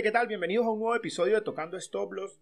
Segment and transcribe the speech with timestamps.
[0.00, 0.26] ¿qué tal?
[0.26, 2.40] Bienvenidos a un nuevo episodio de Tocando Stop Loss.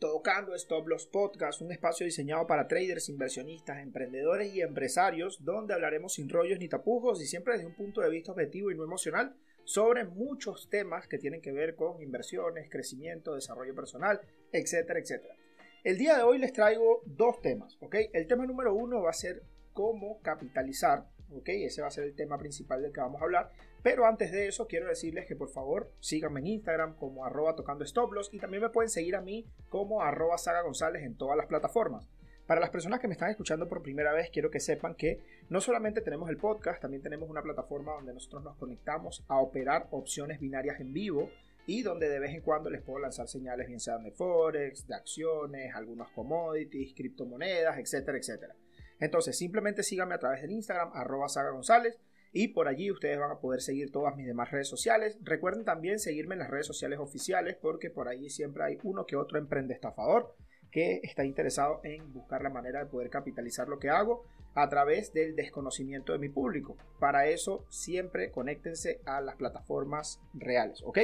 [0.00, 6.14] Tocando Stop Loss Podcast, un espacio diseñado para traders, inversionistas, emprendedores y empresarios, donde hablaremos
[6.14, 9.36] sin rollos ni tapujos y siempre desde un punto de vista objetivo y no emocional
[9.64, 15.36] sobre muchos temas que tienen que ver con inversiones, crecimiento, desarrollo personal, etcétera, etcétera.
[15.84, 17.94] El día de hoy les traigo dos temas, ¿ok?
[18.12, 21.48] El tema número uno va a ser cómo capitalizar ¿ok?
[21.48, 23.50] Ese va a ser el tema principal del que vamos a hablar.
[23.82, 27.84] Pero antes de eso, quiero decirles que por favor síganme en Instagram como arroba tocando
[27.84, 31.46] stop y también me pueden seguir a mí como arroba saga gonzález en todas las
[31.46, 32.08] plataformas.
[32.46, 35.60] Para las personas que me están escuchando por primera vez, quiero que sepan que no
[35.60, 40.40] solamente tenemos el podcast, también tenemos una plataforma donde nosotros nos conectamos a operar opciones
[40.40, 41.30] binarias en vivo
[41.66, 44.94] y donde de vez en cuando les puedo lanzar señales, bien sean de Forex, de
[44.96, 48.56] acciones, algunos commodities, criptomonedas, etcétera, etcétera.
[49.00, 51.98] Entonces, simplemente síganme a través del Instagram, arroba Saga González,
[52.32, 55.18] y por allí ustedes van a poder seguir todas mis demás redes sociales.
[55.22, 59.16] Recuerden también seguirme en las redes sociales oficiales, porque por allí siempre hay uno que
[59.16, 60.36] otro emprende estafador
[60.70, 65.12] que está interesado en buscar la manera de poder capitalizar lo que hago a través
[65.12, 66.76] del desconocimiento de mi público.
[66.98, 70.98] Para eso siempre conéctense a las plataformas reales, ¿ok?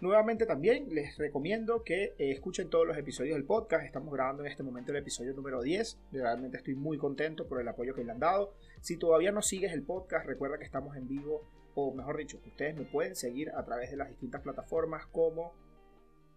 [0.00, 3.84] Nuevamente también les recomiendo que eh, escuchen todos los episodios del podcast.
[3.84, 5.98] Estamos grabando en este momento el episodio número 10.
[6.12, 8.54] Realmente estoy muy contento por el apoyo que le han dado.
[8.80, 11.42] Si todavía no sigues el podcast, recuerda que estamos en vivo,
[11.74, 15.52] o mejor dicho, que ustedes me pueden seguir a través de las distintas plataformas como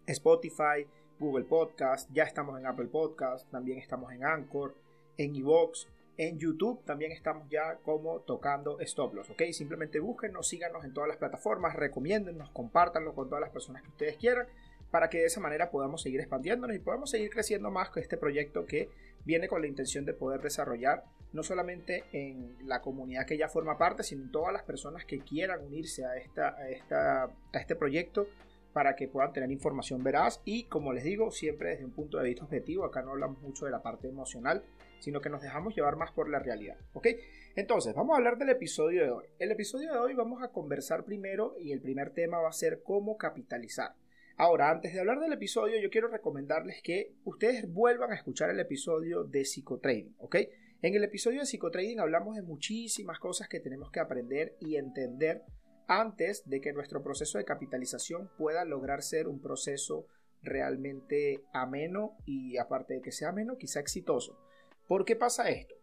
[0.07, 0.87] Spotify,
[1.19, 4.75] Google Podcast, ya estamos en Apple Podcast, también estamos en Anchor,
[5.17, 9.43] en Evox, en YouTube también estamos ya como tocando stop loss, ¿ok?
[9.51, 14.17] Simplemente búsquenos, síganos en todas las plataformas, recomiéndennos, compártanlo con todas las personas que ustedes
[14.17, 14.47] quieran
[14.91, 18.17] para que de esa manera podamos seguir expandiéndonos y podamos seguir creciendo más con este
[18.17, 18.89] proyecto que
[19.23, 23.77] viene con la intención de poder desarrollar no solamente en la comunidad que ya forma
[23.77, 27.75] parte, sino en todas las personas que quieran unirse a, esta, a, esta, a este
[27.75, 28.27] proyecto
[28.73, 32.25] para que puedan tener información veraz y como les digo, siempre desde un punto de
[32.25, 34.63] vista objetivo, acá no hablamos mucho de la parte emocional,
[34.99, 36.77] sino que nos dejamos llevar más por la realidad.
[36.93, 37.07] ¿Ok?
[37.55, 39.25] Entonces, vamos a hablar del episodio de hoy.
[39.39, 42.81] El episodio de hoy vamos a conversar primero y el primer tema va a ser
[42.83, 43.95] cómo capitalizar.
[44.37, 48.59] Ahora, antes de hablar del episodio, yo quiero recomendarles que ustedes vuelvan a escuchar el
[48.59, 50.37] episodio de psicotrading, ¿ok?
[50.81, 55.43] En el episodio de psicotrading hablamos de muchísimas cosas que tenemos que aprender y entender
[55.91, 60.07] antes de que nuestro proceso de capitalización pueda lograr ser un proceso
[60.41, 64.39] realmente ameno y aparte de que sea ameno, quizá exitoso.
[64.87, 65.75] ¿Por qué pasa esto?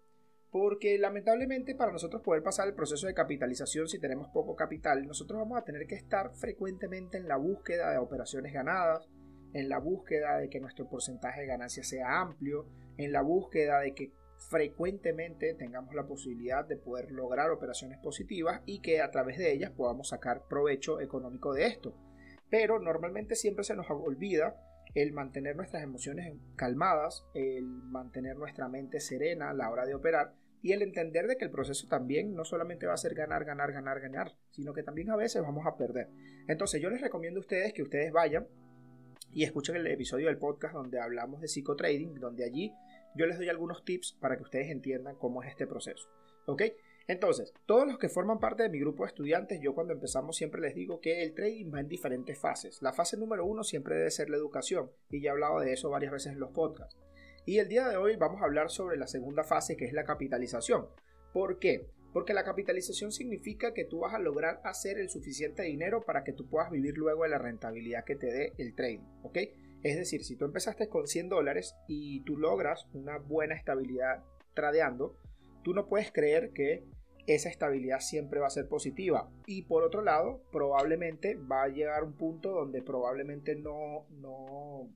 [0.50, 5.40] Porque lamentablemente para nosotros poder pasar el proceso de capitalización si tenemos poco capital, nosotros
[5.40, 9.06] vamos a tener que estar frecuentemente en la búsqueda de operaciones ganadas,
[9.52, 13.92] en la búsqueda de que nuestro porcentaje de ganancia sea amplio, en la búsqueda de
[13.92, 19.52] que frecuentemente tengamos la posibilidad de poder lograr operaciones positivas y que a través de
[19.52, 21.94] ellas podamos sacar provecho económico de esto.
[22.50, 24.56] Pero normalmente siempre se nos olvida
[24.94, 30.34] el mantener nuestras emociones calmadas, el mantener nuestra mente serena a la hora de operar
[30.62, 33.72] y el entender de que el proceso también no solamente va a ser ganar, ganar,
[33.72, 36.08] ganar, ganar, sino que también a veces vamos a perder.
[36.48, 38.46] Entonces yo les recomiendo a ustedes que ustedes vayan
[39.30, 42.72] y escuchen el episodio del podcast donde hablamos de psicotrading, donde allí
[43.18, 46.08] yo les doy algunos tips para que ustedes entiendan cómo es este proceso.
[46.46, 46.62] ¿Ok?
[47.08, 50.60] Entonces, todos los que forman parte de mi grupo de estudiantes, yo cuando empezamos siempre
[50.60, 52.80] les digo que el trading va en diferentes fases.
[52.80, 55.90] La fase número uno siempre debe ser la educación, y ya he hablado de eso
[55.90, 56.96] varias veces en los podcasts.
[57.44, 60.04] Y el día de hoy vamos a hablar sobre la segunda fase, que es la
[60.04, 60.86] capitalización.
[61.32, 61.90] ¿Por qué?
[62.12, 66.34] Porque la capitalización significa que tú vas a lograr hacer el suficiente dinero para que
[66.34, 69.38] tú puedas vivir luego de la rentabilidad que te dé el trading, ¿ok?
[69.82, 74.24] Es decir, si tú empezaste con 100 dólares y tú logras una buena estabilidad
[74.54, 75.16] tradeando,
[75.62, 76.84] tú no puedes creer que
[77.26, 79.30] esa estabilidad siempre va a ser positiva.
[79.46, 84.88] Y por otro lado, probablemente va a llegar un punto donde probablemente no, no,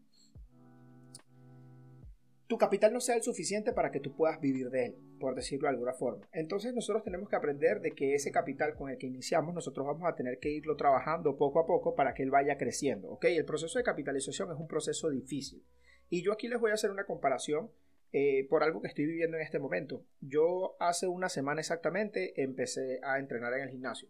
[2.52, 5.68] tu capital no sea el suficiente para que tú puedas vivir de él, por decirlo
[5.68, 6.26] de alguna forma.
[6.32, 10.02] Entonces nosotros tenemos que aprender de que ese capital con el que iniciamos, nosotros vamos
[10.08, 13.08] a tener que irlo trabajando poco a poco para que él vaya creciendo.
[13.08, 13.26] ¿ok?
[13.26, 15.62] El proceso de capitalización es un proceso difícil.
[16.10, 17.70] Y yo aquí les voy a hacer una comparación
[18.12, 20.04] eh, por algo que estoy viviendo en este momento.
[20.20, 24.08] Yo hace una semana exactamente empecé a entrenar en el gimnasio.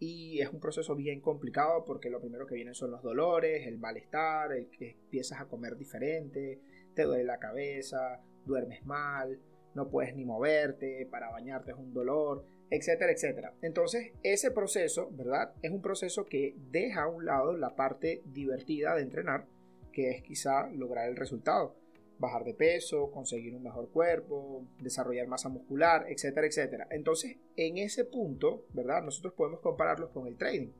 [0.00, 3.78] Y es un proceso bien complicado porque lo primero que vienen son los dolores, el
[3.78, 6.60] malestar, el que empiezas a comer diferente,
[6.94, 9.38] te duele la cabeza, duermes mal,
[9.78, 13.54] no puedes ni moverte, para bañarte es un dolor, etcétera, etcétera.
[13.62, 15.54] Entonces, ese proceso, ¿verdad?
[15.62, 19.46] Es un proceso que deja a un lado la parte divertida de entrenar,
[19.92, 21.76] que es quizá lograr el resultado
[22.18, 26.88] bajar de peso, conseguir un mejor cuerpo, desarrollar masa muscular, etcétera, etcétera.
[26.90, 29.02] Entonces, en ese punto, ¿verdad?
[29.02, 30.72] Nosotros podemos compararlos con el trading.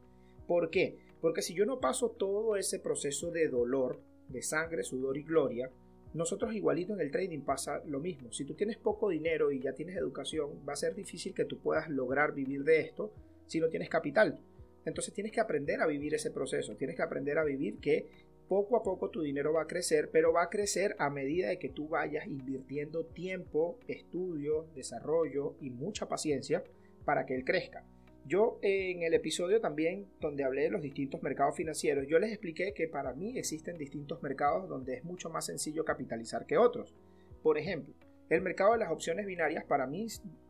[0.47, 0.99] ¿Por qué?
[1.21, 5.71] Porque si yo no paso todo ese proceso de dolor, de sangre, sudor y gloria,
[6.15, 8.33] nosotros igualito en el trading pasa lo mismo.
[8.33, 11.59] Si tú tienes poco dinero y ya tienes educación, va a ser difícil que tú
[11.59, 13.13] puedas lograr vivir de esto
[13.47, 14.41] si no tienes capital.
[14.85, 18.09] Entonces tienes que aprender a vivir ese proceso, tienes que aprender a vivir que
[18.49, 21.59] poco a poco tu dinero va a crecer, pero va a crecer a medida de
[21.59, 26.65] que tú vayas invirtiendo tiempo, estudio, desarrollo y mucha paciencia
[27.05, 27.85] para que él crezca.
[28.29, 32.75] Yo en el episodio también donde hablé de los distintos mercados financieros, yo les expliqué
[32.75, 36.95] que para mí existen distintos mercados donde es mucho más sencillo capitalizar que otros.
[37.43, 37.95] Por ejemplo,
[38.29, 40.09] el mercado de las opciones binarias para mí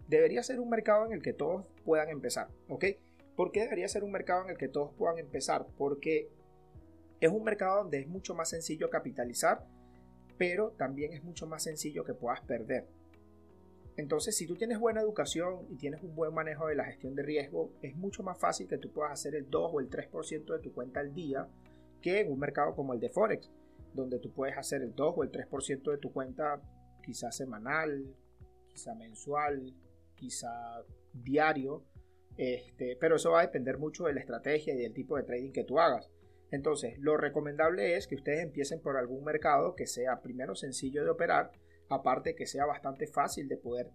[0.08, 2.84] debería ser un mercado en el que todos puedan empezar, ¿ok?
[3.36, 5.64] ¿Por qué debería ser un mercado en el que todos puedan empezar?
[5.76, 6.28] Porque
[7.20, 9.64] es un mercado donde es mucho más sencillo capitalizar,
[10.36, 12.88] pero también es mucho más sencillo que puedas perder.
[13.98, 17.24] Entonces, si tú tienes buena educación y tienes un buen manejo de la gestión de
[17.24, 20.60] riesgo, es mucho más fácil que tú puedas hacer el 2 o el 3% de
[20.60, 21.48] tu cuenta al día
[22.00, 23.50] que en un mercado como el de Forex,
[23.94, 26.62] donde tú puedes hacer el 2 o el 3% de tu cuenta
[27.02, 28.14] quizá semanal,
[28.68, 29.74] quizá mensual,
[30.14, 31.82] quizá diario,
[32.36, 35.50] este, pero eso va a depender mucho de la estrategia y del tipo de trading
[35.50, 36.08] que tú hagas.
[36.52, 41.10] Entonces, lo recomendable es que ustedes empiecen por algún mercado que sea primero sencillo de
[41.10, 41.50] operar,
[41.88, 43.90] aparte que sea bastante fácil de poder,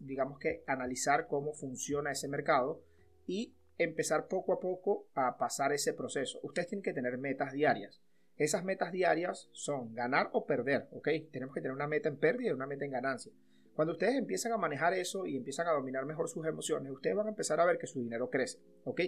[0.00, 2.82] digamos que, analizar cómo funciona ese mercado
[3.26, 6.40] y empezar poco a poco a pasar ese proceso.
[6.42, 8.02] Ustedes tienen que tener metas diarias.
[8.36, 11.08] Esas metas diarias son ganar o perder, ¿ok?
[11.32, 13.32] Tenemos que tener una meta en pérdida y una meta en ganancia.
[13.74, 17.26] Cuando ustedes empiezan a manejar eso y empiezan a dominar mejor sus emociones, ustedes van
[17.26, 19.02] a empezar a ver que su dinero crece, ¿ok?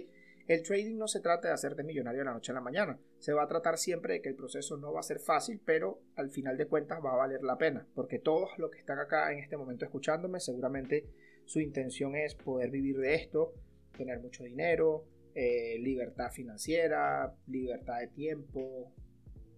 [0.47, 2.99] El trading no se trata de hacerte millonario de la noche a la mañana.
[3.19, 6.01] Se va a tratar siempre de que el proceso no va a ser fácil, pero
[6.15, 7.87] al final de cuentas va a valer la pena.
[7.93, 11.05] Porque todos los que están acá en este momento escuchándome, seguramente
[11.45, 13.53] su intención es poder vivir de esto,
[13.97, 15.05] tener mucho dinero,
[15.35, 18.91] eh, libertad financiera, libertad de tiempo,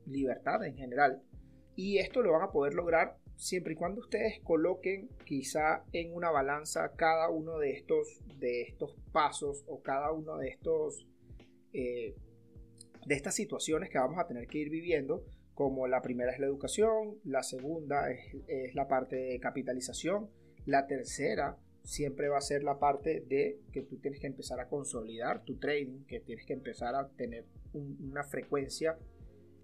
[0.06, 1.22] libertad en general.
[1.76, 6.32] Y esto lo van a poder lograr siempre y cuando ustedes coloquen quizá en una
[6.32, 11.08] balanza cada uno de estos, de estos pasos o cada uno de estos
[11.74, 12.16] eh,
[13.06, 16.46] de estas situaciones que vamos a tener que ir viviendo como la primera es la
[16.48, 20.30] educación, la segunda es, la parte de capitalización,
[20.66, 24.68] la tercera siempre va a ser la parte de que tú tienes que empezar a
[24.68, 28.98] consolidar tu trading, que tienes que empezar a tener una frecuencia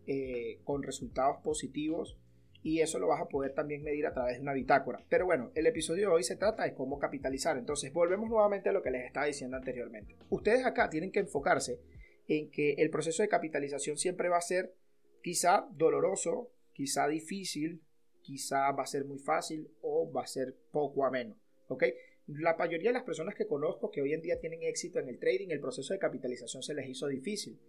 [0.05, 2.17] eh, con resultados positivos
[2.61, 5.03] y eso lo vas a poder también medir a través de una bitácora.
[5.09, 7.57] Pero bueno, el episodio de hoy se trata de cómo capitalizar.
[7.57, 10.17] Entonces, volvemos nuevamente a lo que les estaba diciendo anteriormente.
[10.29, 11.79] Ustedes acá tienen que enfocarse
[12.27, 14.75] en que el proceso de capitalización siempre va a ser
[15.23, 17.81] quizá doloroso, quizá difícil,
[18.21, 21.35] quizá va a ser muy fácil o va a ser poco ameno.
[21.69, 21.85] ¿Ok?
[22.27, 25.17] La mayoría de las personas que conozco que hoy en día tienen éxito en el
[25.17, 27.59] trading, el proceso de capitalización se les hizo difícil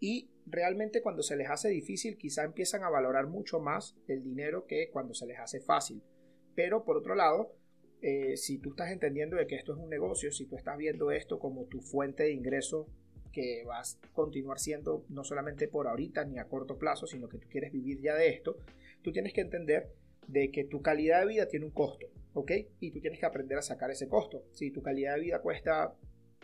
[0.00, 4.66] y realmente cuando se les hace difícil quizá empiezan a valorar mucho más el dinero
[4.66, 6.02] que cuando se les hace fácil.
[6.54, 7.52] Pero por otro lado,
[8.00, 11.10] eh, si tú estás entendiendo de que esto es un negocio, si tú estás viendo
[11.10, 12.86] esto como tu fuente de ingreso
[13.32, 17.38] que vas a continuar siendo no solamente por ahorita ni a corto plazo, sino que
[17.38, 18.56] tú quieres vivir ya de esto,
[19.02, 19.92] tú tienes que entender
[20.26, 22.52] de que tu calidad de vida tiene un costo, ¿ok?
[22.80, 24.44] Y tú tienes que aprender a sacar ese costo.
[24.52, 25.94] Si tu calidad de vida cuesta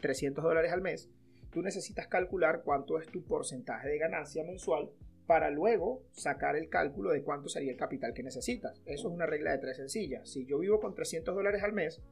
[0.01, 1.11] 300 dólares al mes,
[1.55, 4.91] tú necesitas calcular cuánto es tu porcentaje de ganancia mensual
[5.27, 8.83] para luego sacar el cálculo de cuánto sería el capital que necesitas.
[8.85, 10.29] Eso es una regla de tres sencillas.
[10.29, 12.03] Si yo vivo con 300 dólares al mes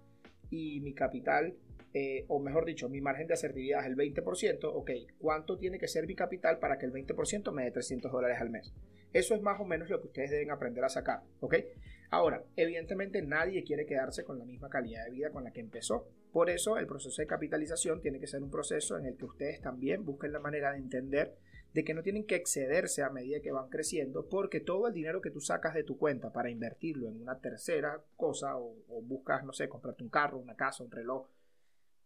[0.49, 1.57] y mi capital,
[1.93, 5.89] eh, o mejor dicho, mi margen de asertividad es el 20%, ok, ¿cuánto tiene que
[5.89, 8.73] ser mi capital para que el 20% me dé 300 dólares al mes?
[9.13, 11.57] Eso es más o menos lo que ustedes deben aprender a sacar, ok.
[12.13, 16.07] Ahora, evidentemente nadie quiere quedarse con la misma calidad de vida con la que empezó.
[16.31, 19.63] Por eso el proceso de capitalización tiene que ser un proceso en el que ustedes
[19.63, 21.35] también busquen la manera de entender
[21.73, 25.23] de que no tienen que excederse a medida que van creciendo porque todo el dinero
[25.23, 29.55] que tú sacas de tu cuenta para invertirlo en una tercera cosa o, buscas, no
[29.55, 31.31] sé, comprarte un carro, una casa, un reloj,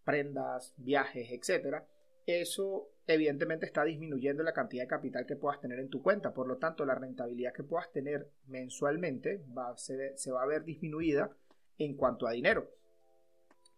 [0.05, 1.85] prendas, viajes, etcétera,
[2.27, 6.35] eso evidentemente está disminuyendo la cantidad de capital que puedas tener en tu cuenta.
[6.35, 10.65] Por lo tanto, la rentabilidad que puedas tener mensualmente va a se va a ver
[10.65, 11.31] disminuida
[11.79, 12.71] en cuanto a dinero.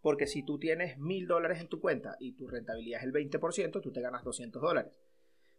[0.01, 3.83] Porque si tú tienes mil dólares en tu cuenta y tu rentabilidad es el 20%,
[3.83, 4.93] tú te ganas 200 dólares.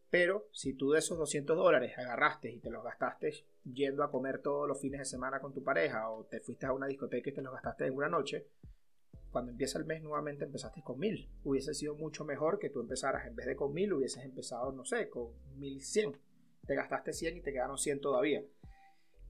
[0.09, 4.41] Pero si tú de esos 200 dólares agarraste y te los gastaste yendo a comer
[4.41, 7.33] todos los fines de semana con tu pareja o te fuiste a una discoteca y
[7.33, 8.47] te los gastaste en una noche,
[9.31, 11.29] cuando empieza el mes nuevamente empezaste con mil.
[11.43, 14.86] Hubiese sido mucho mejor que tú empezaras en vez de con mil, hubieses empezado, no
[14.86, 16.17] sé, con mil cien.
[16.65, 18.43] Te gastaste 100 y te quedaron 100 todavía.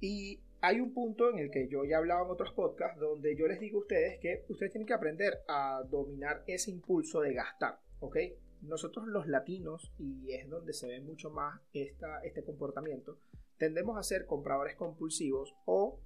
[0.01, 3.35] Y hay un punto en el que yo ya he hablado en otros podcasts donde
[3.37, 7.33] yo les digo a ustedes que ustedes tienen que aprender a dominar ese impulso de
[7.33, 8.17] gastar, ¿ok?
[8.61, 13.17] nosotros los latinos, y es donde se ve mucho más esta, este comportamiento,
[13.57, 15.99] tendemos a ser compradores compulsivos o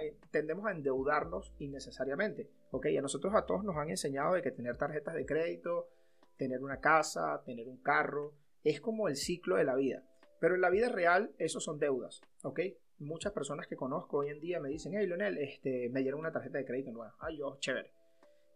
[0.00, 2.50] eh, tendemos a endeudarnos innecesariamente.
[2.70, 2.86] ¿Ok?
[2.98, 5.88] a nosotros a todos nos han enseñado de que tener tarjetas de crédito,
[6.36, 8.34] tener una casa, tener un carro,
[8.64, 10.02] es como el ciclo de la vida.
[10.40, 12.20] Pero en la vida real, eso son deudas.
[12.42, 12.60] ¿ok?
[12.98, 16.32] Muchas personas que conozco hoy en día me dicen, hey Leonel, este, me dieron una
[16.32, 17.14] tarjeta de crédito nueva.
[17.20, 17.92] Ay, yo, chévere.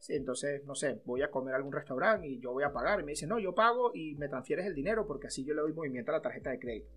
[0.08, 3.00] entonces, no sé, voy a comer a algún restaurante y yo voy a pagar.
[3.00, 5.62] Y me dicen, no, yo pago y me transfieres el dinero porque así yo le
[5.62, 6.90] doy movimiento a la tarjeta de crédito.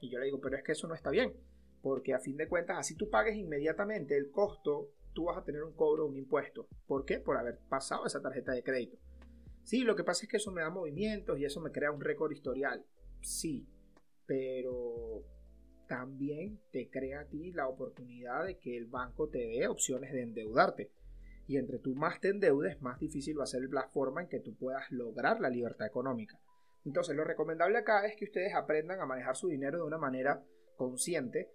[0.00, 1.34] Y yo le digo, pero es que eso no está bien.
[1.82, 5.62] Porque a fin de cuentas, así tú pagues inmediatamente el costo, tú vas a tener
[5.62, 6.68] un cobro, un impuesto.
[6.86, 7.18] ¿Por qué?
[7.18, 8.98] Por haber pasado esa tarjeta de crédito.
[9.64, 12.00] Sí, lo que pasa es que eso me da movimientos y eso me crea un
[12.00, 12.84] récord historial.
[13.20, 13.66] Sí,
[14.26, 15.24] pero
[15.86, 20.22] también te crea a ti la oportunidad de que el banco te dé opciones de
[20.22, 20.90] endeudarte.
[21.46, 24.40] Y entre tú más te endeudes, más difícil va a ser la forma en que
[24.40, 26.40] tú puedas lograr la libertad económica.
[26.84, 30.42] Entonces, lo recomendable acá es que ustedes aprendan a manejar su dinero de una manera
[30.76, 31.50] consciente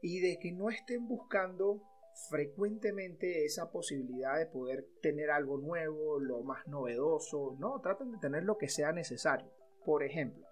[0.00, 1.82] y de que no estén buscando
[2.28, 7.56] frecuentemente esa posibilidad de poder tener algo nuevo, lo más novedoso.
[7.58, 9.50] No, traten de tener lo que sea necesario.
[9.84, 10.46] Por ejemplo,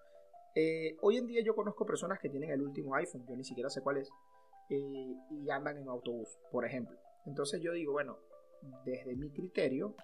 [0.55, 3.69] eh, hoy en día yo conozco personas que tienen el último iPhone, yo ni siquiera
[3.69, 4.09] sé cuál es,
[4.69, 6.97] eh, y andan en autobús, por ejemplo.
[7.25, 8.17] Entonces yo digo, bueno,
[8.83, 9.95] desde mi criterio,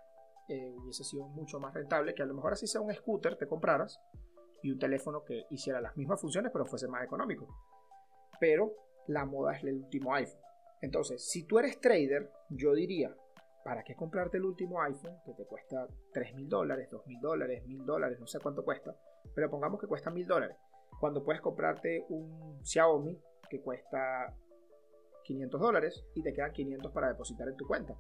[0.48, 3.48] eh, hubiese sido mucho más rentable que a lo mejor así sea un scooter te
[3.48, 4.00] compraras
[4.64, 7.48] y un teléfono que hiciera las mismas funciones pero fuese más económico.
[8.40, 8.74] Pero
[9.08, 10.47] la moda es el último iPhone.
[10.82, 13.16] Entonces, si tú eres trader, yo diría,
[13.64, 17.66] ¿para qué comprarte el último iPhone que te cuesta 3 mil dólares, 2 mil dólares,
[17.66, 18.96] mil dólares, no sé cuánto cuesta?
[19.34, 20.58] Pero pongamos que cuesta mil dólares.
[21.00, 23.20] Cuando puedes comprarte un Xiaomi
[23.50, 24.34] que cuesta
[25.24, 27.96] 500 dólares y te quedan 500 para depositar en tu cuenta.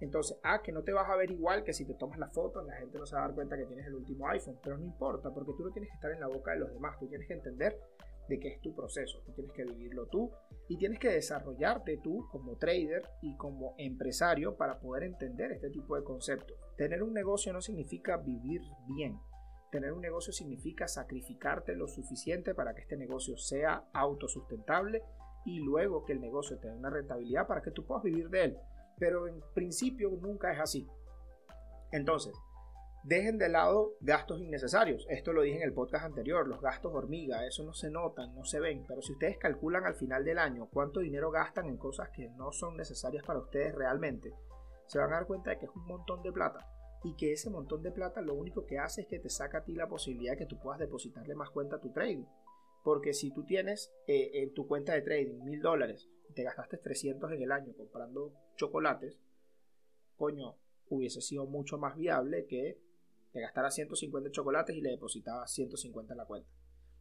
[0.00, 2.62] Entonces, ah, que no te vas a ver igual que si te tomas la foto,
[2.62, 4.84] la gente no se va a dar cuenta que tienes el último iPhone, pero no
[4.84, 7.28] importa, porque tú no tienes que estar en la boca de los demás, tú tienes
[7.28, 7.78] que entender
[8.30, 10.30] de qué es tu proceso, tú tienes que vivirlo tú
[10.68, 15.96] y tienes que desarrollarte tú como trader y como empresario para poder entender este tipo
[15.96, 16.56] de conceptos.
[16.78, 19.18] Tener un negocio no significa vivir bien,
[19.70, 25.02] tener un negocio significa sacrificarte lo suficiente para que este negocio sea autosustentable
[25.44, 28.58] y luego que el negocio tenga una rentabilidad para que tú puedas vivir de él
[29.00, 30.86] pero en principio nunca es así.
[31.90, 32.34] Entonces,
[33.02, 35.06] dejen de lado gastos innecesarios.
[35.08, 38.44] Esto lo dije en el podcast anterior, los gastos hormiga, eso no se notan, no
[38.44, 42.10] se ven, pero si ustedes calculan al final del año cuánto dinero gastan en cosas
[42.10, 44.34] que no son necesarias para ustedes realmente,
[44.86, 46.66] se van a dar cuenta de que es un montón de plata
[47.02, 49.64] y que ese montón de plata lo único que hace es que te saca a
[49.64, 52.24] ti la posibilidad de que tú puedas depositarle más cuenta a tu trading.
[52.84, 57.32] Porque si tú tienes eh, en tu cuenta de trading mil dólares te gastaste 300
[57.32, 59.18] en el año comprando chocolates,
[60.16, 60.56] coño,
[60.88, 62.78] hubiese sido mucho más viable que
[63.32, 66.50] te gastara 150 chocolates y le depositaba 150 en la cuenta.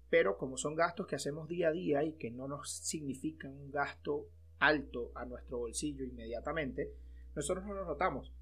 [0.10, 3.72] Pero como son gastos que hacemos día a día y que no nos significan un
[3.72, 4.28] gasto
[4.60, 6.94] alto a nuestro bolsillo inmediatamente,
[7.36, 8.34] nosotros no nos notamos.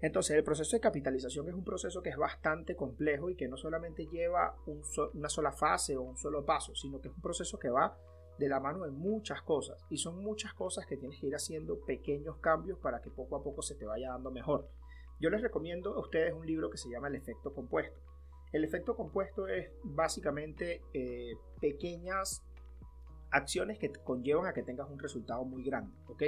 [0.00, 3.56] Entonces el proceso de capitalización es un proceso que es bastante complejo y que no
[3.56, 4.56] solamente lleva
[5.12, 7.98] una sola fase o un solo paso, sino que es un proceso que va
[8.38, 11.78] de la mano de muchas cosas y son muchas cosas que tienes que ir haciendo
[11.84, 14.68] pequeños cambios para que poco a poco se te vaya dando mejor.
[15.20, 17.98] Yo les recomiendo a ustedes un libro que se llama El efecto compuesto.
[18.52, 22.44] El efecto compuesto es básicamente eh, pequeñas
[23.30, 26.22] acciones que conllevan a que tengas un resultado muy grande, ¿ok?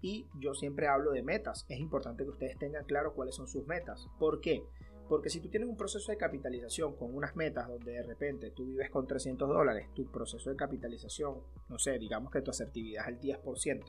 [0.00, 1.66] Y yo siempre hablo de metas.
[1.68, 4.08] Es importante que ustedes tengan claro cuáles son sus metas.
[4.18, 4.64] ¿Por qué?
[5.08, 8.66] Porque si tú tienes un proceso de capitalización con unas metas donde de repente tú
[8.66, 13.14] vives con 300 dólares, tu proceso de capitalización, no sé, digamos que tu asertividad es
[13.14, 13.84] el 10%,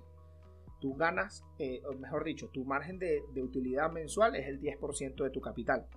[0.79, 5.23] tú ganas, eh, o mejor dicho, tu margen de, de utilidad mensual es el 10%
[5.23, 5.87] de tu capital.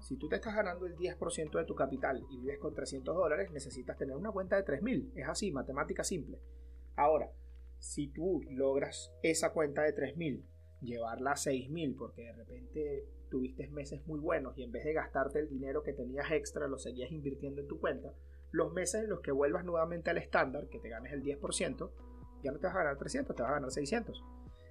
[0.00, 3.50] Si tú te estás ganando el 10% de tu capital y vives con 300 dólares,
[3.52, 5.12] necesitas tener una cuenta de 3000.
[5.14, 6.38] Es así, matemática simple.
[6.94, 7.30] Ahora,
[7.78, 10.44] si tú logras esa cuenta de 3000,
[10.80, 15.40] llevarla a 6000, porque de repente tuviste meses muy buenos y en vez de gastarte
[15.40, 18.14] el dinero que tenías extra lo seguías invirtiendo en tu cuenta,
[18.52, 21.90] los meses en los que vuelvas nuevamente al estándar, que te ganes el 10%,
[22.44, 24.22] ya no te vas a ganar 300, te vas a ganar 600.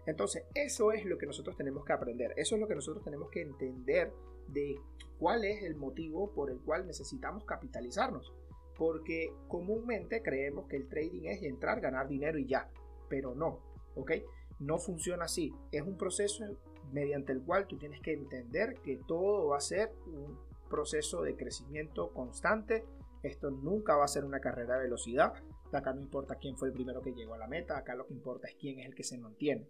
[0.05, 3.29] Entonces, eso es lo que nosotros tenemos que aprender, eso es lo que nosotros tenemos
[3.29, 4.13] que entender
[4.47, 4.75] de
[5.17, 8.33] cuál es el motivo por el cual necesitamos capitalizarnos.
[8.77, 12.69] Porque comúnmente creemos que el trading es entrar, ganar dinero y ya,
[13.07, 13.59] pero no,
[13.95, 14.11] ¿ok?
[14.59, 15.53] No funciona así.
[15.71, 16.43] Es un proceso
[16.91, 20.37] mediante el cual tú tienes que entender que todo va a ser un
[20.69, 22.83] proceso de crecimiento constante.
[23.21, 25.33] Esto nunca va a ser una carrera de velocidad.
[25.77, 28.13] Acá no importa quién fue el primero que llegó a la meta, acá lo que
[28.13, 29.67] importa es quién es el que se mantiene.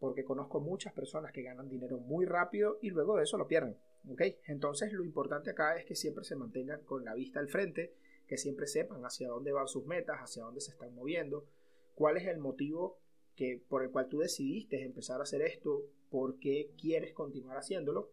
[0.00, 3.76] porque conozco muchas personas que ganan dinero muy rápido y luego de eso lo pierden.
[4.08, 4.22] ¿ok?
[4.46, 7.94] Entonces lo importante acá es que siempre se mantengan con la vista al frente,
[8.26, 11.46] que siempre sepan hacia dónde van sus metas, hacia dónde se están moviendo,
[11.94, 12.98] cuál es el motivo
[13.34, 18.12] que, por el cual tú decidiste empezar a hacer esto, por qué quieres continuar haciéndolo.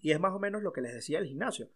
[0.00, 1.68] Y es más o menos lo que les decía el gimnasio.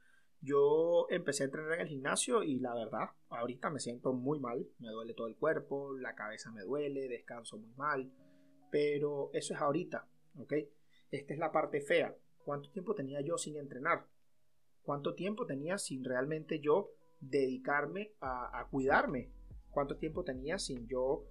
[0.42, 4.66] Yo empecé a entrenar en el gimnasio y la verdad, ahorita me siento muy mal,
[4.78, 8.11] me duele todo el cuerpo, la cabeza me duele, descanso muy mal,
[8.70, 10.54] pero eso es ahorita, ¿ok?
[11.11, 12.16] Esta es la parte fea.
[12.42, 14.06] ¿Cuánto tiempo tenía yo sin entrenar?
[14.82, 19.30] ¿Cuánto tiempo tenía sin realmente yo dedicarme a, cuidarme?
[19.70, 21.26] ¿Cuánto tiempo tenía sin yo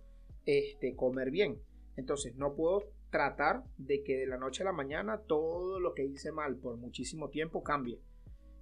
[0.46, 1.60] este, comer bien?
[1.96, 6.06] Entonces no puedo tratar de que de la noche a la mañana todo lo que
[6.06, 8.00] hice mal por muchísimo tiempo cambie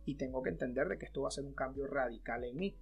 [0.07, 2.75] y tengo que entender de que esto va a ser un cambio radical en mí.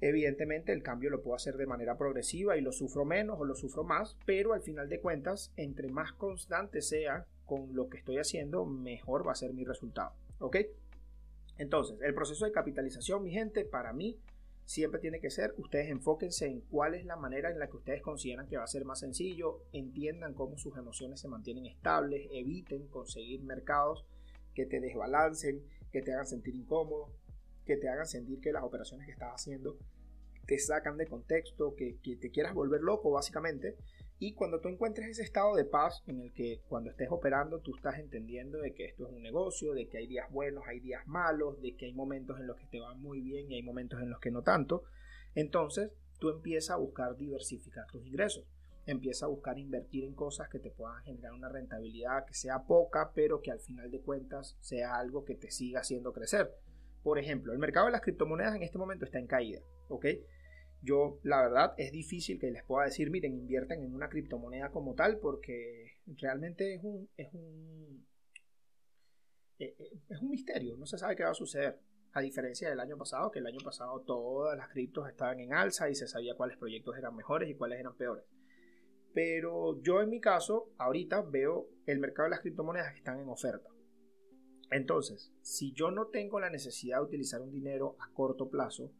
[0.00, 3.54] Evidentemente el cambio lo puedo hacer de manera progresiva y lo sufro menos o lo
[3.54, 8.18] sufro más, pero al final de cuentas, entre más constante sea con lo que estoy
[8.18, 10.12] haciendo, mejor va a ser mi resultado.
[10.40, 10.56] ¿Ok?
[11.56, 14.18] Entonces, el proceso de capitalización, mi gente, para mí
[14.64, 18.02] siempre tiene que ser, ustedes enfóquense en cuál es la manera en la que ustedes
[18.02, 22.88] consideran que va a ser más sencillo, entiendan cómo sus emociones se mantienen estables, eviten
[22.88, 24.04] conseguir mercados
[24.52, 25.62] que te desbalancen,
[25.96, 27.10] que te hagan sentir incómodo,
[27.64, 29.78] que te hagan sentir que las operaciones que estás haciendo
[30.44, 33.78] te sacan de contexto, que, te quieras volver loco básicamente.
[34.18, 37.74] Y cuando tú encuentres ese estado de paz en el que cuando estés operando tú
[37.74, 41.06] estás entendiendo de que esto es un negocio, de que hay días buenos, hay días
[41.06, 44.02] malos, de que hay momentos en los que te va muy bien y hay momentos
[44.02, 44.84] en los que no tanto,
[45.34, 48.44] entonces tú empiezas a buscar diversificar tus ingresos
[48.86, 53.12] empieza a buscar invertir en cosas que te puedan generar una rentabilidad que sea poca,
[53.14, 56.54] pero que al final de cuentas sea algo que te siga haciendo crecer.
[57.02, 60.06] Por ejemplo, el mercado de las criptomonedas en este momento está en caída, ¿ok?
[60.82, 64.94] Yo, la verdad, es difícil que les pueda decir, miren, inviertan en una criptomoneda como
[64.94, 68.06] tal, porque realmente es un, es un,
[69.58, 71.80] eh, eh, es un misterio, no se sabe qué va a suceder.
[72.12, 75.90] A diferencia del año pasado, que el año pasado todas las criptos estaban en alza
[75.90, 78.24] y se sabía cuáles proyectos eran mejores y cuáles eran peores.
[79.16, 83.30] Pero yo en mi caso, ahorita veo el mercado de las criptomonedas que están en
[83.30, 83.70] oferta.
[84.70, 88.92] Entonces, si yo no tengo la necesidad de utilizar un dinero a corto plazo,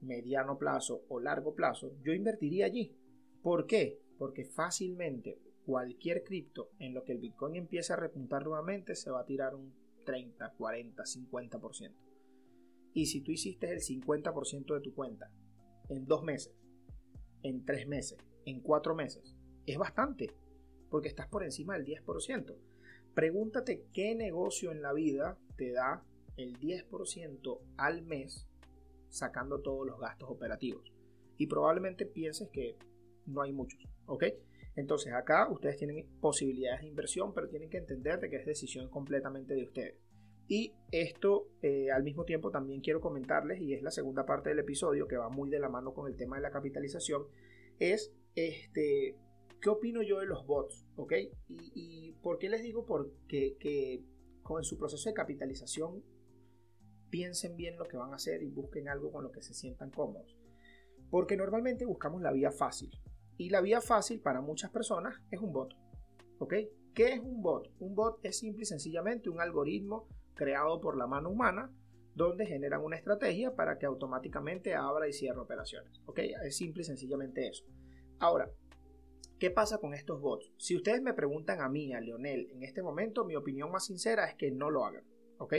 [0.00, 2.96] mediano plazo o largo plazo, yo invertiría allí.
[3.42, 4.00] ¿Por qué?
[4.16, 9.20] Porque fácilmente cualquier cripto en lo que el Bitcoin empiece a repuntar nuevamente se va
[9.20, 9.74] a tirar un
[10.06, 11.92] 30, 40, 50%.
[12.94, 15.30] Y si tú hiciste el 50% de tu cuenta
[15.90, 16.54] en dos meses,
[17.42, 19.36] en tres meses, en cuatro meses.
[19.66, 20.30] Es bastante,
[20.90, 22.54] porque estás por encima del 10%.
[23.14, 26.04] Pregúntate qué negocio en la vida te da
[26.36, 28.46] el 10% al mes
[29.08, 30.92] sacando todos los gastos operativos.
[31.36, 32.76] Y probablemente pienses que
[33.26, 34.24] no hay muchos, ¿ok?
[34.76, 38.88] Entonces acá ustedes tienen posibilidades de inversión, pero tienen que entender de que es decisión
[38.88, 39.94] completamente de ustedes.
[40.46, 44.58] Y esto eh, al mismo tiempo también quiero comentarles, y es la segunda parte del
[44.58, 47.26] episodio que va muy de la mano con el tema de la capitalización,
[47.78, 49.16] es este,
[49.60, 50.86] ¿qué opino yo de los bots?
[50.96, 51.12] ¿Ok?
[51.48, 52.84] ¿Y, por qué les digo?
[52.86, 54.02] Porque que
[54.42, 56.02] con su proceso de capitalización
[57.10, 59.90] piensen bien lo que van a hacer y busquen algo con lo que se sientan
[59.90, 60.36] cómodos.
[61.10, 62.90] Porque normalmente buscamos la vía fácil.
[63.36, 65.74] Y la vía fácil para muchas personas es un bot.
[66.38, 66.54] ¿Ok?
[66.94, 67.70] ¿Qué es un bot?
[67.78, 71.72] Un bot es simple y sencillamente un algoritmo creado por la mano humana
[72.14, 76.00] donde generan una estrategia para que automáticamente abra y cierre operaciones.
[76.06, 76.20] ¿Ok?
[76.44, 77.64] Es simple y sencillamente eso.
[78.24, 78.50] Ahora,
[79.38, 80.50] ¿qué pasa con estos bots?
[80.56, 84.24] Si ustedes me preguntan a mí, a Leonel, en este momento, mi opinión más sincera
[84.24, 85.04] es que no lo hagan.
[85.36, 85.56] ¿Ok?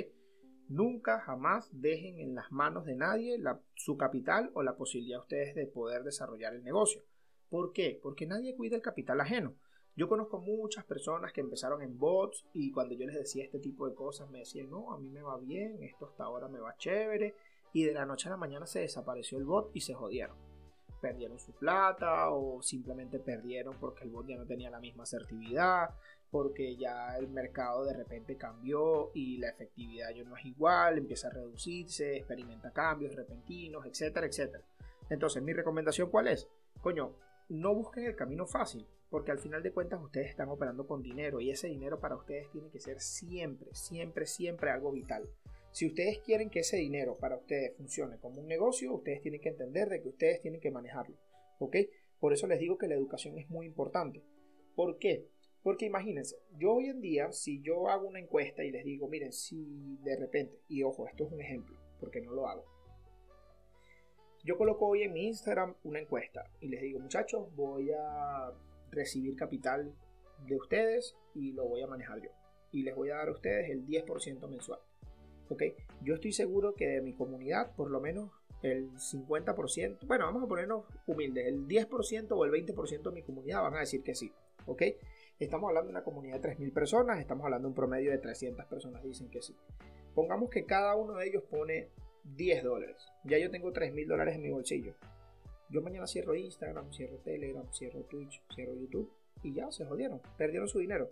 [0.67, 3.37] Nunca, jamás dejen en las manos de nadie
[3.75, 7.03] su capital o la posibilidad de ustedes de poder desarrollar el negocio.
[7.49, 7.99] ¿Por qué?
[8.01, 9.53] Porque nadie cuida el capital ajeno.
[9.95, 13.87] Yo conozco muchas personas que empezaron en bots y cuando yo les decía este tipo
[13.87, 16.75] de cosas me decían, no, a mí me va bien, esto hasta ahora me va
[16.77, 17.35] chévere
[17.73, 20.44] y de la noche a la mañana se desapareció el bot y se jodieron.
[21.01, 25.89] Perdieron su plata o simplemente perdieron porque el bot ya no tenía la misma asertividad,
[26.31, 31.27] porque ya el mercado de repente cambió y la efectividad ya no es igual, empieza
[31.27, 34.63] a reducirse, experimenta cambios repentinos, etcétera, etcétera.
[35.09, 36.47] Entonces, mi recomendación cuál es?
[36.81, 37.13] Coño,
[37.49, 41.39] no busquen el camino fácil porque al final de cuentas ustedes están operando con dinero
[41.39, 45.29] y ese dinero para ustedes tiene que ser siempre, siempre, siempre algo vital.
[45.75, 49.49] Si ustedes quieren que ese dinero para ustedes funcione como un negocio, ustedes tienen que
[49.49, 51.17] entender de que ustedes tienen que manejarlo,
[51.59, 51.75] ¿ok?
[52.17, 54.23] Por eso les digo que la educación es muy importante.
[54.73, 55.27] ¿Por qué?
[55.63, 59.33] Porque imagínense, yo hoy en día, si yo hago una encuesta y les digo, miren,
[59.33, 62.63] si de repente, y ojo, esto es un ejemplo, porque no lo hago,
[64.45, 68.49] yo coloco hoy en mi Instagram una encuesta y les digo, muchachos, voy a
[68.91, 69.93] recibir capital
[70.47, 72.29] de ustedes y lo voy a manejar yo.
[72.71, 74.79] Y les voy a dar a ustedes el 10% mensual.
[75.49, 75.63] ¿Ok?
[76.01, 78.31] Yo estoy seguro que de mi comunidad, por lo menos
[78.61, 83.61] el 50%, bueno, vamos a ponernos humildes, el 10% o el 20% de mi comunidad
[83.61, 84.31] van a decir que sí.
[84.65, 84.81] ¿Ok?
[85.39, 88.65] Estamos hablando de una comunidad de 3.000 personas, estamos hablando de un promedio de 300
[88.65, 89.55] personas dicen que sí.
[90.13, 91.89] Pongamos que cada uno de ellos pone
[92.23, 92.95] 10 dólares.
[93.25, 94.95] Ya yo tengo 3.000 dólares en mi bolsillo.
[95.69, 99.11] Yo mañana cierro Instagram, cierro Telegram, cierro Twitch, cierro YouTube
[99.43, 101.09] y ya se jodieron, perdieron su dinero.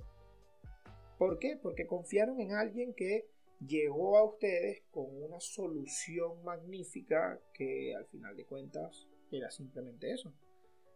[1.17, 1.57] ¿Por qué?
[1.61, 3.27] Porque confiaron en alguien que
[3.67, 10.33] llegó a ustedes con una solución magnífica que al final de cuentas era simplemente eso.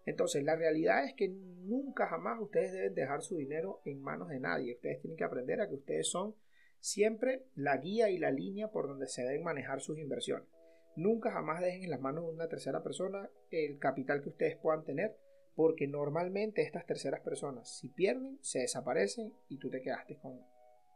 [0.05, 4.39] Entonces, la realidad es que nunca jamás ustedes deben dejar su dinero en manos de
[4.39, 4.75] nadie.
[4.75, 6.33] Ustedes tienen que aprender a que ustedes son
[6.79, 10.47] siempre la guía y la línea por donde se deben manejar sus inversiones.
[10.95, 14.83] Nunca jamás dejen en las manos de una tercera persona el capital que ustedes puedan
[14.83, 15.17] tener,
[15.55, 20.39] porque normalmente estas terceras personas, si pierden, se desaparecen y tú te quedaste con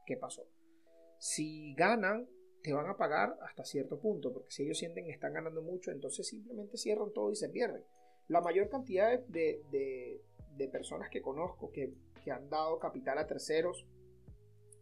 [0.05, 0.47] qué pasó.
[1.21, 2.27] Si ganan,
[2.63, 5.91] te van a pagar hasta cierto punto, porque si ellos sienten que están ganando mucho,
[5.91, 7.84] entonces simplemente cierran todo y se pierden.
[8.27, 13.86] La mayor cantidad de, de, personas que conozco que, que, han dado capital a terceros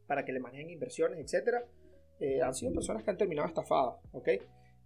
[0.08, 1.58] para que le manejen inversiones, etc.,
[2.22, 4.30] eh, han sido personas que han terminado estafadas, ¿ok?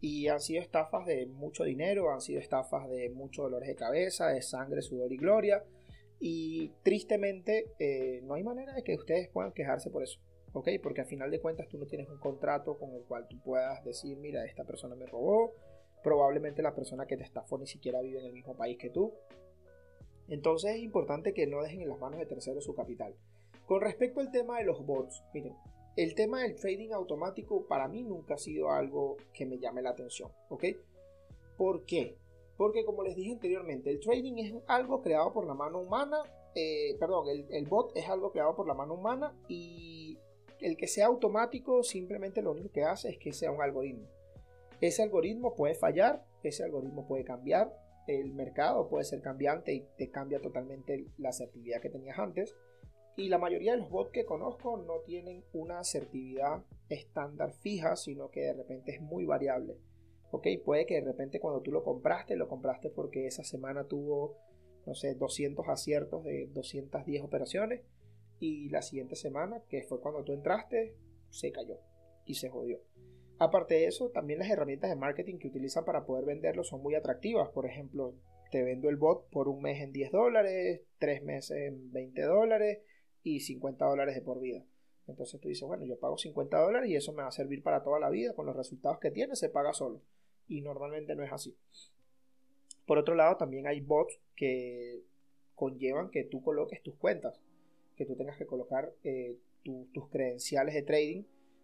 [0.02, 4.30] Y han sido estafas de mucho dinero, han sido estafas de muchos dolores de cabeza,
[4.30, 5.64] de sangre, sudor y gloria.
[6.20, 10.20] Y tristemente eh, no hay manera de que ustedes puedan quejarse por eso.
[10.54, 10.70] ¿Ok?
[10.82, 13.84] Porque al final de cuentas tú no tienes un contrato con el cual tú puedas
[13.84, 15.54] decir, mira, esta persona me robó,
[16.04, 19.14] probablemente la persona que te estafó ni siquiera vive en el mismo país que tú.
[20.28, 23.16] Entonces es importante que no dejen en las manos de terceros su capital.
[23.66, 25.56] Con respecto al tema de los bots, miren,
[25.96, 29.92] el tema del trading automático para mí nunca ha sido algo que me llame la
[29.92, 30.66] atención, ¿ok?
[31.58, 32.18] ¿Por qué?
[32.58, 36.24] Porque como les dije anteriormente, el trading es algo creado por la mano humana,
[36.56, 40.03] eh, perdón, el, bot es algo creado por la mano humana y
[40.64, 44.08] el que sea automático simplemente lo único que hace es que sea un algoritmo.
[44.80, 47.74] Ese algoritmo puede fallar, ese algoritmo puede cambiar,
[48.08, 52.56] el mercado puede ser cambiante y te cambia totalmente la asertividad que tenías antes.
[53.16, 58.30] Y la mayoría de los bots que conozco no tienen una asertividad estándar fija, sino
[58.30, 59.78] que de repente es muy variable.
[60.32, 64.38] Ok, puede que de repente cuando tú lo compraste, lo compraste porque esa semana tuvo,
[64.86, 67.82] no sé, 200 aciertos de 210 operaciones.
[68.44, 70.98] Y la siguiente semana, que fue cuando tú entraste,
[71.30, 71.78] se cayó
[72.26, 72.82] y se jodió.
[73.40, 76.94] Aparte de eso, también las herramientas de marketing que utilizan para poder venderlo son muy
[76.94, 77.48] atractivas.
[77.52, 78.16] Por ejemplo,
[78.52, 82.82] te vendo el bot por un mes en 10 dólares, tres meses en 20 dólares
[83.24, 84.66] y 50 dólares de por vida.
[85.08, 87.82] Entonces tú dices, bueno, yo pago 50 dólares y eso me va a servir para
[87.82, 90.02] toda la vida, con los resultados que tiene se paga solo.
[90.50, 91.56] Y normalmente no es así.
[92.86, 95.02] Por otro lado, también hay bots que
[95.56, 97.40] conllevan que tú coloques tus cuentas,
[97.96, 101.24] que tú tengas que colocar eh, tus credenciales de trading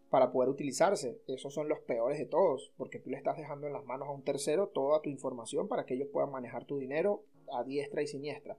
[0.10, 1.22] para poder utilizarse.
[1.28, 4.12] Esos son los peores de todos, porque tú le estás dejando en las manos a
[4.12, 8.08] un tercero toda tu información para que ellos puedan manejar tu dinero a diestra y
[8.08, 8.58] siniestra.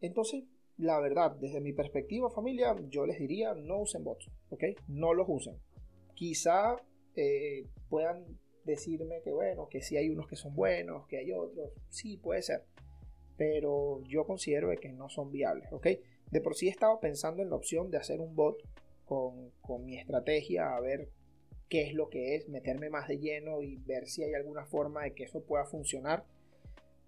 [0.00, 0.44] Entonces,
[0.76, 4.64] la verdad, desde mi perspectiva, familia, yo les diría no usen bots, ¿ok?
[4.88, 5.58] No los usen.
[6.14, 6.76] Quizá
[7.14, 8.24] eh, puedan
[8.64, 12.42] decirme que, bueno, que sí hay unos que son buenos, que hay otros, sí, puede
[12.42, 12.64] ser,
[13.42, 15.88] pero yo considero que no son viables, ¿ok?
[16.30, 18.56] De por sí he estado pensando en la opción de hacer un bot
[19.04, 21.08] con, con mi estrategia, a ver
[21.68, 25.02] qué es lo que es, meterme más de lleno y ver si hay alguna forma
[25.02, 26.24] de que eso pueda funcionar,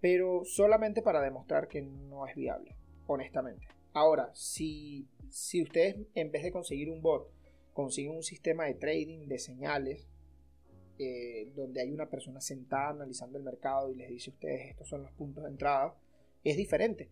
[0.01, 2.75] pero solamente para demostrar que no es viable
[3.07, 3.65] honestamente.
[3.93, 7.31] Ahora, si, si ustedes en vez de conseguir un bot,
[7.71, 10.05] consiguen un sistema de trading de señales,
[10.99, 14.89] eh, donde hay una persona sentada analizando el mercado y les dice a ustedes estos
[14.89, 15.95] son los puntos de entrada,
[16.45, 17.09] es diferente.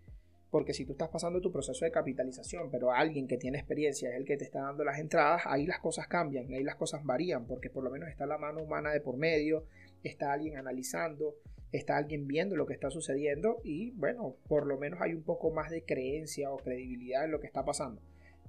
[0.49, 4.15] Porque si tú estás pasando tu proceso de capitalización, pero alguien que tiene experiencia es
[4.15, 7.47] el que te está dando las entradas, ahí las cosas cambian, ahí las cosas varían,
[7.47, 9.65] porque por lo menos está la mano humana de por medio,
[10.03, 11.35] está alguien analizando,
[11.71, 15.49] está alguien viendo lo que está sucediendo y bueno, por lo menos hay un poco
[15.49, 17.99] más de creencia o credibilidad en lo que está pasando.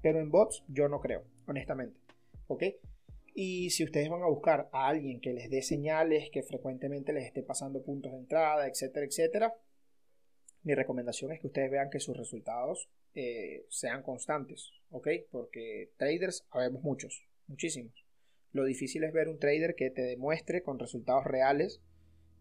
[0.02, 1.98] Pero en bots yo no creo, honestamente.
[2.48, 2.64] ¿Ok?
[3.34, 7.24] Y si ustedes van a buscar a alguien que les dé señales, que frecuentemente les
[7.24, 9.54] esté pasando puntos de entrada, etcétera, etcétera,
[10.64, 15.08] mi recomendación es que ustedes vean que sus resultados eh, sean constantes, ¿ok?
[15.30, 18.04] Porque traders habemos muchos, muchísimos.
[18.52, 21.82] Lo difícil es ver un trader que te demuestre con resultados reales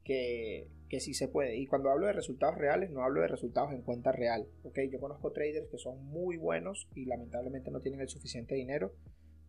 [0.03, 1.57] que, que sí se puede.
[1.57, 4.47] Y cuando hablo de resultados reales, no hablo de resultados en cuenta real.
[4.63, 4.89] ¿okay?
[4.89, 8.93] Yo conozco traders que son muy buenos y lamentablemente no tienen el suficiente dinero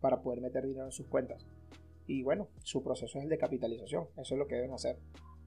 [0.00, 1.46] para poder meter dinero en sus cuentas.
[2.06, 4.98] Y bueno, su proceso es el de capitalización, eso es lo que deben hacer.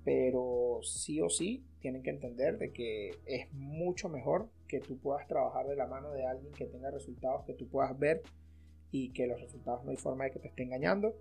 [0.04, 5.28] Pero sí o sí tienen que entender de que es mucho mejor que tú puedas
[5.28, 8.22] trabajar de la mano de alguien que tenga resultados que tú puedas ver
[8.92, 11.14] y que los resultados no hay forma de que te esté engañando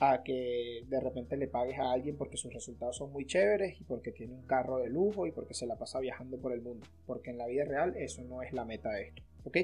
[0.00, 3.84] a que de repente le pagues a alguien porque sus resultados son muy chéveres y
[3.84, 6.86] porque tiene un carro de lujo y porque se la pasa viajando por el mundo.
[7.06, 9.22] Porque en la vida real eso no es la meta de esto.
[9.44, 9.58] ¿Ok?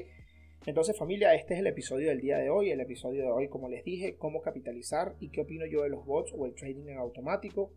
[0.65, 2.71] Entonces familia, este es el episodio del día de hoy.
[2.71, 6.05] El episodio de hoy, como les dije, cómo capitalizar y qué opino yo de los
[6.05, 7.71] bots o el trading en automático.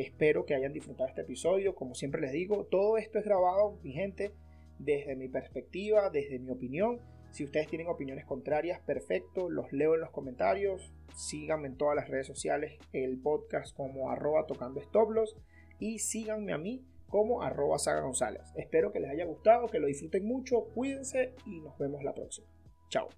[0.00, 1.74] Espero que hayan disfrutado este episodio.
[1.74, 4.32] Como siempre les digo, todo esto es grabado, mi gente,
[4.78, 7.00] desde mi perspectiva, desde mi opinión
[7.34, 10.92] si ustedes tienen opiniones contrarias, perfecto, los leo en los comentarios.
[11.16, 15.36] Síganme en todas las redes sociales, el podcast como arroba tocando estoblos
[15.80, 18.42] y síganme a mí como arroba saga González.
[18.54, 22.46] Espero que les haya gustado, que lo disfruten mucho, cuídense y nos vemos la próxima.
[22.88, 23.08] Chao.